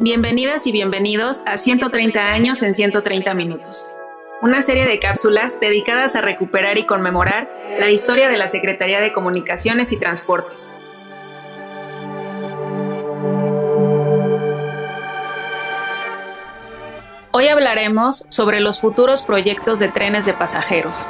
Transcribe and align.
Bienvenidas 0.00 0.66
y 0.66 0.72
bienvenidos 0.72 1.44
a 1.46 1.56
130 1.56 2.20
años 2.32 2.64
en 2.64 2.74
130 2.74 3.32
minutos, 3.34 3.86
una 4.42 4.60
serie 4.60 4.86
de 4.86 4.98
cápsulas 4.98 5.60
dedicadas 5.60 6.16
a 6.16 6.20
recuperar 6.20 6.78
y 6.78 6.84
conmemorar 6.84 7.48
la 7.78 7.90
historia 7.90 8.28
de 8.28 8.36
la 8.36 8.48
Secretaría 8.48 9.00
de 9.00 9.12
Comunicaciones 9.12 9.92
y 9.92 9.96
Transportes. 9.96 10.68
Hoy 17.30 17.46
hablaremos 17.46 18.26
sobre 18.30 18.58
los 18.58 18.80
futuros 18.80 19.24
proyectos 19.24 19.78
de 19.78 19.88
trenes 19.92 20.26
de 20.26 20.32
pasajeros. 20.32 21.08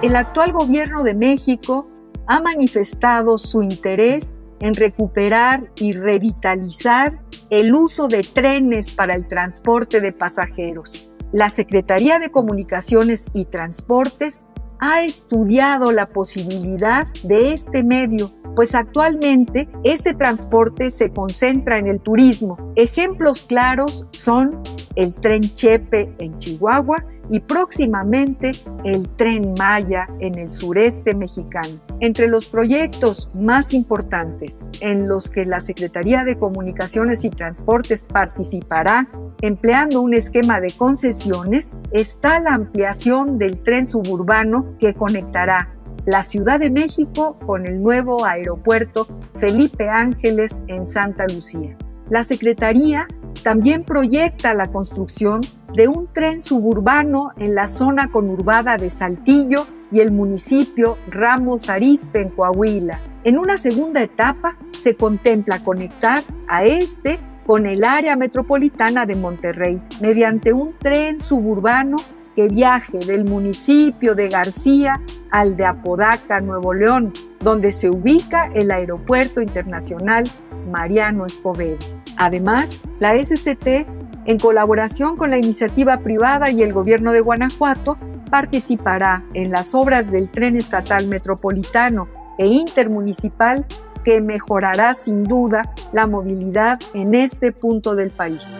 El 0.00 0.16
actual 0.16 0.52
gobierno 0.52 1.04
de 1.04 1.12
México 1.12 1.90
ha 2.26 2.40
manifestado 2.40 3.36
su 3.36 3.62
interés 3.62 4.38
en 4.60 4.74
recuperar 4.74 5.70
y 5.76 5.92
revitalizar 5.92 7.20
el 7.50 7.74
uso 7.74 8.08
de 8.08 8.22
trenes 8.22 8.92
para 8.92 9.14
el 9.14 9.26
transporte 9.26 10.00
de 10.00 10.12
pasajeros. 10.12 11.08
La 11.32 11.48
Secretaría 11.50 12.18
de 12.18 12.30
Comunicaciones 12.30 13.26
y 13.34 13.44
Transportes 13.44 14.44
ha 14.80 15.02
estudiado 15.02 15.92
la 15.92 16.06
posibilidad 16.06 17.06
de 17.22 17.52
este 17.52 17.84
medio, 17.84 18.30
pues 18.56 18.74
actualmente 18.74 19.68
este 19.84 20.14
transporte 20.14 20.90
se 20.90 21.10
concentra 21.10 21.78
en 21.78 21.86
el 21.86 22.00
turismo. 22.00 22.72
Ejemplos 22.76 23.44
claros 23.44 24.06
son 24.12 24.62
el 24.96 25.14
tren 25.14 25.42
Chepe 25.54 26.12
en 26.18 26.38
Chihuahua 26.38 27.04
y 27.30 27.40
próximamente 27.40 28.52
el 28.84 29.08
tren 29.10 29.54
Maya 29.56 30.08
en 30.18 30.36
el 30.36 30.50
sureste 30.50 31.14
mexicano. 31.14 31.78
Entre 32.02 32.28
los 32.28 32.48
proyectos 32.48 33.28
más 33.34 33.74
importantes 33.74 34.60
en 34.80 35.06
los 35.06 35.28
que 35.28 35.44
la 35.44 35.60
Secretaría 35.60 36.24
de 36.24 36.38
Comunicaciones 36.38 37.24
y 37.24 37.30
Transportes 37.30 38.06
participará 38.10 39.06
empleando 39.42 40.00
un 40.00 40.14
esquema 40.14 40.62
de 40.62 40.72
concesiones 40.72 41.76
está 41.92 42.40
la 42.40 42.54
ampliación 42.54 43.36
del 43.36 43.62
tren 43.62 43.86
suburbano 43.86 44.78
que 44.78 44.94
conectará 44.94 45.74
la 46.06 46.22
Ciudad 46.22 46.58
de 46.58 46.70
México 46.70 47.38
con 47.44 47.66
el 47.66 47.82
nuevo 47.82 48.24
aeropuerto 48.24 49.06
Felipe 49.34 49.90
Ángeles 49.90 50.58
en 50.68 50.86
Santa 50.86 51.26
Lucía. 51.26 51.76
La 52.08 52.24
Secretaría 52.24 53.08
también 53.42 53.84
proyecta 53.84 54.54
la 54.54 54.72
construcción 54.72 55.42
de 55.74 55.88
un 55.88 56.08
tren 56.12 56.42
suburbano 56.42 57.32
en 57.36 57.54
la 57.54 57.68
zona 57.68 58.10
conurbada 58.10 58.78
de 58.78 58.88
Saltillo 58.88 59.66
y 59.90 60.00
el 60.00 60.12
municipio 60.12 60.96
Ramos 61.08 61.68
Arizpe 61.68 62.20
en 62.20 62.30
Coahuila. 62.30 63.00
En 63.24 63.38
una 63.38 63.58
segunda 63.58 64.02
etapa 64.02 64.56
se 64.80 64.94
contempla 64.96 65.62
conectar 65.62 66.22
a 66.48 66.64
este 66.64 67.18
con 67.46 67.66
el 67.66 67.84
área 67.84 68.16
metropolitana 68.16 69.06
de 69.06 69.16
Monterrey 69.16 69.80
mediante 70.00 70.52
un 70.52 70.72
tren 70.78 71.20
suburbano 71.20 71.96
que 72.36 72.48
viaje 72.48 72.98
del 72.98 73.24
municipio 73.24 74.14
de 74.14 74.28
García 74.28 75.00
al 75.30 75.56
de 75.56 75.64
Apodaca, 75.64 76.40
Nuevo 76.40 76.72
León, 76.72 77.12
donde 77.40 77.72
se 77.72 77.90
ubica 77.90 78.50
el 78.54 78.70
Aeropuerto 78.70 79.40
Internacional 79.40 80.30
Mariano 80.70 81.26
Escobedo. 81.26 81.78
Además, 82.16 82.80
la 83.00 83.14
SCT, 83.18 83.86
en 84.26 84.38
colaboración 84.38 85.16
con 85.16 85.30
la 85.30 85.38
iniciativa 85.38 85.98
privada 85.98 86.50
y 86.50 86.62
el 86.62 86.72
gobierno 86.72 87.12
de 87.12 87.20
Guanajuato, 87.20 87.96
participará 88.30 89.24
en 89.34 89.50
las 89.50 89.74
obras 89.74 90.10
del 90.10 90.30
tren 90.30 90.56
estatal 90.56 91.06
metropolitano 91.06 92.08
e 92.38 92.46
intermunicipal 92.46 93.66
que 94.04 94.20
mejorará 94.20 94.92
sin 94.94 95.24
duda 95.24 95.74
la 95.92 96.06
movilidad 96.06 96.78
en 96.94 97.14
este 97.14 97.52
punto 97.52 97.94
del 97.94 98.10
país. 98.10 98.58